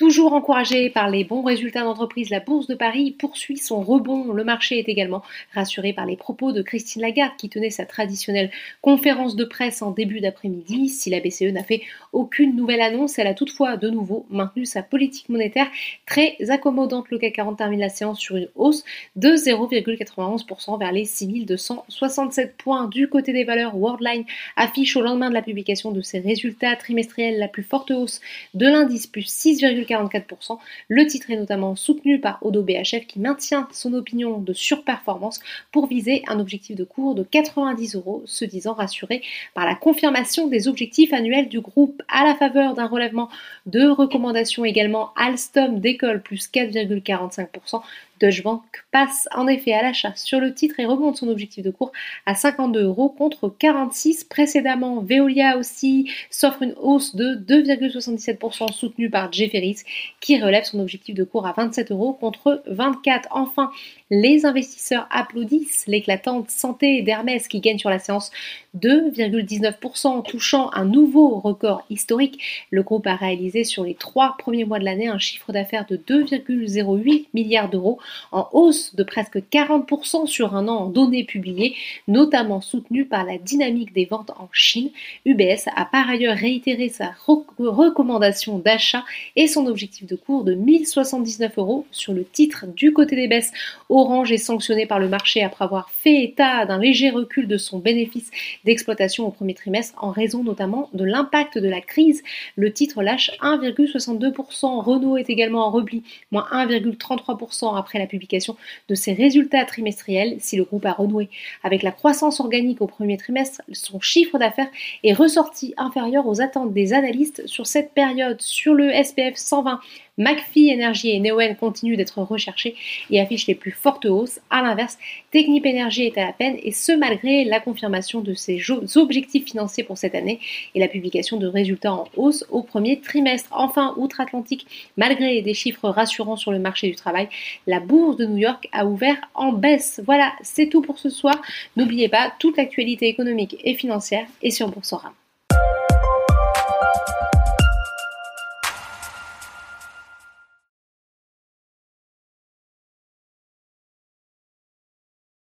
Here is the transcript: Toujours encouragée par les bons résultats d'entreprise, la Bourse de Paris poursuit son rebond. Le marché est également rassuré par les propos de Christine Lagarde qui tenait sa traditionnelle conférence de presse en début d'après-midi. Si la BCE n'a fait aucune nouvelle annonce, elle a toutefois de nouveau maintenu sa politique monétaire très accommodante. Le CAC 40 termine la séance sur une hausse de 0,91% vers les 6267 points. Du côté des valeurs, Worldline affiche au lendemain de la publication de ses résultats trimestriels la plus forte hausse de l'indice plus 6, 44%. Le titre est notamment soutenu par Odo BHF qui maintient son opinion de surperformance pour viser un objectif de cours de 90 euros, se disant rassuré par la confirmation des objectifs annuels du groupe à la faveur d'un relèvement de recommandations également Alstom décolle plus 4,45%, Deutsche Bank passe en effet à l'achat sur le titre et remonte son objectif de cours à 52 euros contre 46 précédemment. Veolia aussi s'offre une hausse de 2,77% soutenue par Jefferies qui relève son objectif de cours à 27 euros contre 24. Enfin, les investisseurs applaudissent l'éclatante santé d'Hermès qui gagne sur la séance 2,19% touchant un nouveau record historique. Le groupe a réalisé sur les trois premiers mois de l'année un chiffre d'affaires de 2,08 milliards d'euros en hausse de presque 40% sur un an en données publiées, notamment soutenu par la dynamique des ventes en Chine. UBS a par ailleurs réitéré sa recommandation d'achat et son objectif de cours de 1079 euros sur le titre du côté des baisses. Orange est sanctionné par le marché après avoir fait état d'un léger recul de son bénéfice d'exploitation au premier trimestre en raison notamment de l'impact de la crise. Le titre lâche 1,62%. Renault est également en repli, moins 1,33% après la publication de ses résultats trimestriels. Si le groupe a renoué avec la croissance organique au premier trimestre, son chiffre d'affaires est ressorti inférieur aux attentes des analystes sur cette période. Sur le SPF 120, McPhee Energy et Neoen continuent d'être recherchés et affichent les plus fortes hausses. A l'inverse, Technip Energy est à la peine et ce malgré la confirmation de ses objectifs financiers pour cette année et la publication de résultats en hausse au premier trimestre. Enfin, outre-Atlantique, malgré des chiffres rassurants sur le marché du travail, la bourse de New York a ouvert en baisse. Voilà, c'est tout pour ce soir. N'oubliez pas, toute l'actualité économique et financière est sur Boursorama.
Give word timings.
Toujours 0.00 0.32
encouragée 0.32 0.88
par 0.88 1.10
les 1.10 1.24
bons 1.24 1.42
résultats 1.42 1.82
d'entreprise, 1.82 2.30
la 2.30 2.40
Bourse 2.40 2.66
de 2.66 2.74
Paris 2.74 3.10
poursuit 3.10 3.58
son 3.58 3.82
rebond. 3.82 4.32
Le 4.32 4.44
marché 4.44 4.78
est 4.78 4.88
également 4.88 5.22
rassuré 5.52 5.92
par 5.92 6.06
les 6.06 6.16
propos 6.16 6.52
de 6.52 6.62
Christine 6.62 7.02
Lagarde 7.02 7.34
qui 7.36 7.50
tenait 7.50 7.68
sa 7.68 7.84
traditionnelle 7.84 8.50
conférence 8.80 9.36
de 9.36 9.44
presse 9.44 9.82
en 9.82 9.90
début 9.90 10.20
d'après-midi. 10.20 10.88
Si 10.88 11.10
la 11.10 11.20
BCE 11.20 11.52
n'a 11.52 11.62
fait 11.62 11.82
aucune 12.14 12.56
nouvelle 12.56 12.80
annonce, 12.80 13.18
elle 13.18 13.26
a 13.26 13.34
toutefois 13.34 13.76
de 13.76 13.90
nouveau 13.90 14.24
maintenu 14.30 14.64
sa 14.64 14.82
politique 14.82 15.28
monétaire 15.28 15.68
très 16.06 16.34
accommodante. 16.48 17.10
Le 17.10 17.18
CAC 17.18 17.34
40 17.34 17.58
termine 17.58 17.80
la 17.80 17.90
séance 17.90 18.20
sur 18.20 18.36
une 18.36 18.48
hausse 18.54 18.84
de 19.16 19.28
0,91% 19.28 20.78
vers 20.78 20.92
les 20.92 21.04
6267 21.04 22.56
points. 22.56 22.88
Du 22.88 23.10
côté 23.10 23.34
des 23.34 23.44
valeurs, 23.44 23.76
Worldline 23.76 24.24
affiche 24.56 24.96
au 24.96 25.02
lendemain 25.02 25.28
de 25.28 25.34
la 25.34 25.42
publication 25.42 25.92
de 25.92 26.00
ses 26.00 26.20
résultats 26.20 26.74
trimestriels 26.76 27.38
la 27.38 27.48
plus 27.48 27.64
forte 27.64 27.90
hausse 27.90 28.22
de 28.54 28.64
l'indice 28.64 29.06
plus 29.06 29.26
6, 29.26 29.60
44%. 30.08 30.58
Le 30.88 31.06
titre 31.06 31.30
est 31.30 31.36
notamment 31.36 31.76
soutenu 31.76 32.20
par 32.20 32.38
Odo 32.42 32.62
BHF 32.62 33.06
qui 33.06 33.20
maintient 33.20 33.68
son 33.72 33.94
opinion 33.94 34.38
de 34.38 34.52
surperformance 34.52 35.40
pour 35.72 35.86
viser 35.86 36.22
un 36.28 36.40
objectif 36.40 36.76
de 36.76 36.84
cours 36.84 37.14
de 37.14 37.22
90 37.22 37.96
euros, 37.96 38.22
se 38.26 38.44
disant 38.44 38.74
rassuré 38.74 39.22
par 39.54 39.66
la 39.66 39.74
confirmation 39.74 40.46
des 40.48 40.68
objectifs 40.68 41.12
annuels 41.12 41.48
du 41.48 41.60
groupe 41.60 42.02
à 42.08 42.24
la 42.24 42.34
faveur 42.34 42.74
d'un 42.74 42.86
relèvement 42.86 43.28
de 43.66 43.88
recommandations 43.88 44.64
également 44.64 45.12
Alstom 45.16 45.80
décolle 45.80 46.22
plus 46.22 46.50
4,45%, 46.50 47.82
Deutsche 48.20 48.42
Bank 48.42 48.62
passe 48.92 49.28
en 49.34 49.46
effet 49.46 49.72
à 49.72 49.82
l'achat 49.82 50.12
sur 50.14 50.40
le 50.40 50.52
titre 50.54 50.78
et 50.78 50.84
remonte 50.84 51.16
son 51.16 51.28
objectif 51.28 51.64
de 51.64 51.70
cours 51.70 51.92
à 52.26 52.34
52 52.34 52.84
euros 52.84 53.08
contre 53.08 53.48
46 53.48 54.24
précédemment. 54.24 55.00
Veolia 55.00 55.56
aussi 55.56 56.10
s'offre 56.30 56.62
une 56.62 56.74
hausse 56.80 57.16
de 57.16 57.34
2,77% 57.34 58.72
soutenue 58.72 59.10
par 59.10 59.32
Jefferies 59.32 59.78
qui 60.20 60.40
relève 60.40 60.64
son 60.64 60.80
objectif 60.80 61.14
de 61.14 61.24
cours 61.24 61.46
à 61.46 61.52
27 61.52 61.90
euros 61.92 62.12
contre 62.12 62.62
24. 62.66 63.28
Enfin, 63.30 63.70
les 64.10 64.44
investisseurs 64.44 65.06
applaudissent 65.10 65.84
l'éclatante 65.86 66.50
santé 66.50 67.02
d'Hermès 67.02 67.48
qui 67.48 67.60
gagne 67.60 67.78
sur 67.78 67.90
la 67.90 67.98
séance 67.98 68.30
2,19% 68.78 70.28
touchant 70.28 70.70
un 70.72 70.84
nouveau 70.84 71.38
record 71.38 71.84
historique. 71.90 72.66
Le 72.70 72.82
groupe 72.82 73.06
a 73.06 73.16
réalisé 73.16 73.64
sur 73.64 73.84
les 73.84 73.94
trois 73.94 74.36
premiers 74.38 74.64
mois 74.64 74.78
de 74.78 74.84
l'année 74.84 75.08
un 75.08 75.18
chiffre 75.18 75.52
d'affaires 75.52 75.86
de 75.86 75.96
2,08 75.96 77.26
milliards 77.34 77.70
d'euros 77.70 77.98
en 78.32 78.48
hausse 78.52 78.94
de 78.94 79.02
presque 79.02 79.38
40% 79.38 80.26
sur 80.26 80.54
un 80.54 80.68
an 80.68 80.76
en 80.76 80.86
données 80.86 81.24
publiées, 81.24 81.74
notamment 82.08 82.60
soutenu 82.60 83.04
par 83.04 83.24
la 83.24 83.38
dynamique 83.38 83.92
des 83.92 84.04
ventes 84.04 84.30
en 84.30 84.48
Chine. 84.52 84.90
UBS 85.24 85.68
a 85.74 85.84
par 85.84 86.08
ailleurs 86.08 86.36
réitéré 86.36 86.88
sa 86.88 87.12
recommandation 87.58 88.58
d'achat 88.58 89.04
et 89.36 89.46
son 89.46 89.66
objectif 89.66 90.06
de 90.06 90.16
cours 90.16 90.44
de 90.44 90.54
1079 90.54 91.58
euros 91.58 91.86
sur 91.90 92.12
le 92.12 92.24
titre 92.24 92.66
du 92.66 92.92
côté 92.92 93.16
des 93.16 93.28
baisses. 93.28 93.52
Orange 93.88 94.32
est 94.32 94.38
sanctionné 94.38 94.86
par 94.86 94.98
le 94.98 95.08
marché 95.08 95.42
après 95.42 95.64
avoir 95.64 95.90
fait 95.90 96.22
état 96.22 96.66
d'un 96.66 96.78
léger 96.78 97.10
recul 97.10 97.48
de 97.48 97.56
son 97.56 97.78
bénéfice 97.78 98.30
d'exploitation 98.64 99.26
au 99.26 99.30
premier 99.30 99.54
trimestre 99.54 99.94
en 100.02 100.10
raison 100.10 100.42
notamment 100.42 100.88
de 100.92 101.04
l'impact 101.04 101.58
de 101.58 101.68
la 101.68 101.80
crise. 101.80 102.22
Le 102.56 102.72
titre 102.72 103.02
lâche 103.02 103.30
1,62%. 103.40 104.82
Renault 104.82 105.16
est 105.16 105.30
également 105.30 105.66
en 105.66 105.70
repli, 105.70 106.02
moins 106.30 106.46
1,33% 106.52 107.78
après 107.78 107.98
la 108.00 108.06
publication 108.06 108.56
de 108.88 108.94
ses 108.94 109.12
résultats 109.12 109.64
trimestriels. 109.64 110.36
Si 110.40 110.56
le 110.56 110.64
groupe 110.64 110.86
a 110.86 110.92
renoué 110.92 111.28
avec 111.62 111.82
la 111.82 111.92
croissance 111.92 112.40
organique 112.40 112.80
au 112.80 112.86
premier 112.86 113.16
trimestre, 113.16 113.62
son 113.72 114.00
chiffre 114.00 114.38
d'affaires 114.38 114.70
est 115.04 115.12
ressorti 115.12 115.74
inférieur 115.76 116.26
aux 116.26 116.40
attentes 116.40 116.72
des 116.72 116.92
analystes 116.92 117.46
sur 117.46 117.66
cette 117.66 117.92
période. 117.92 118.40
Sur 118.40 118.74
le 118.74 118.90
SPF 118.92 119.36
120, 119.36 119.80
McPhee 120.20 120.72
Energy 120.72 121.10
et 121.10 121.18
Neoen 121.18 121.56
continuent 121.56 121.96
d'être 121.96 122.18
recherchés 122.18 122.76
et 123.10 123.20
affichent 123.20 123.46
les 123.46 123.54
plus 123.54 123.72
fortes 123.72 124.04
hausses. 124.04 124.38
A 124.50 124.62
l'inverse, 124.62 124.98
Technip 125.30 125.64
Energy 125.64 126.04
est 126.04 126.18
à 126.18 126.26
la 126.26 126.32
peine 126.32 126.58
et 126.62 126.72
ce 126.72 126.92
malgré 126.92 127.44
la 127.44 127.58
confirmation 127.58 128.20
de 128.20 128.34
ses 128.34 128.60
objectifs 128.96 129.46
financiers 129.46 129.82
pour 129.82 129.96
cette 129.96 130.14
année 130.14 130.38
et 130.74 130.80
la 130.80 130.88
publication 130.88 131.38
de 131.38 131.46
résultats 131.46 131.94
en 131.94 132.04
hausse 132.16 132.44
au 132.50 132.62
premier 132.62 133.00
trimestre. 133.00 133.48
Enfin, 133.52 133.94
outre-Atlantique, 133.96 134.66
malgré 134.98 135.40
des 135.40 135.54
chiffres 135.54 135.88
rassurants 135.88 136.36
sur 136.36 136.52
le 136.52 136.58
marché 136.58 136.88
du 136.88 136.96
travail, 136.96 137.28
la 137.66 137.80
bourse 137.80 138.18
de 138.18 138.26
New 138.26 138.36
York 138.36 138.68
a 138.72 138.84
ouvert 138.84 139.16
en 139.34 139.52
baisse. 139.52 140.02
Voilà, 140.04 140.34
c'est 140.42 140.68
tout 140.68 140.82
pour 140.82 140.98
ce 140.98 141.08
soir. 141.08 141.40
N'oubliez 141.76 142.10
pas, 142.10 142.32
toute 142.38 142.58
l'actualité 142.58 143.08
économique 143.08 143.56
et 143.64 143.74
financière 143.74 144.26
est 144.42 144.50
sur 144.50 144.68
Boursorama. 144.68 145.14